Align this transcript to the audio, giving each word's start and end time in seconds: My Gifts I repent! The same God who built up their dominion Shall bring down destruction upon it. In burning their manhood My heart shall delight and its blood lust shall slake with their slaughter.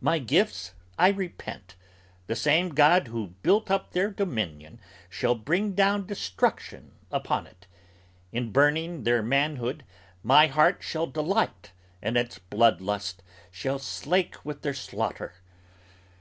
My 0.00 0.18
Gifts 0.18 0.74
I 0.98 1.10
repent! 1.10 1.76
The 2.26 2.34
same 2.34 2.70
God 2.70 3.06
who 3.06 3.34
built 3.44 3.70
up 3.70 3.92
their 3.92 4.10
dominion 4.10 4.80
Shall 5.08 5.36
bring 5.36 5.74
down 5.74 6.04
destruction 6.04 6.96
upon 7.12 7.46
it. 7.46 7.68
In 8.32 8.50
burning 8.50 9.04
their 9.04 9.22
manhood 9.22 9.84
My 10.24 10.48
heart 10.48 10.78
shall 10.82 11.06
delight 11.06 11.70
and 12.02 12.16
its 12.16 12.40
blood 12.40 12.80
lust 12.80 13.22
shall 13.52 13.78
slake 13.78 14.44
with 14.44 14.62
their 14.62 14.74
slaughter. 14.74 15.34